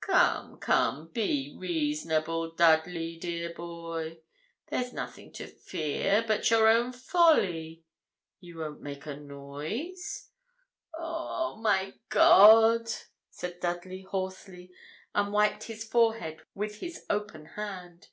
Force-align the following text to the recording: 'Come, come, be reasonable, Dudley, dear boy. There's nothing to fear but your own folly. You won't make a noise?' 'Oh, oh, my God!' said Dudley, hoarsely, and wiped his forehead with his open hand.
'Come, 0.00 0.58
come, 0.58 1.08
be 1.08 1.54
reasonable, 1.54 2.52
Dudley, 2.52 3.18
dear 3.18 3.52
boy. 3.52 4.20
There's 4.68 4.90
nothing 4.94 5.34
to 5.34 5.46
fear 5.46 6.24
but 6.26 6.48
your 6.50 6.66
own 6.66 6.92
folly. 6.94 7.84
You 8.40 8.56
won't 8.60 8.80
make 8.80 9.04
a 9.04 9.14
noise?' 9.14 10.30
'Oh, 10.94 11.56
oh, 11.56 11.56
my 11.60 11.92
God!' 12.08 12.90
said 13.28 13.60
Dudley, 13.60 14.00
hoarsely, 14.00 14.72
and 15.14 15.30
wiped 15.30 15.64
his 15.64 15.84
forehead 15.84 16.40
with 16.54 16.78
his 16.80 17.04
open 17.10 17.44
hand. 17.44 18.08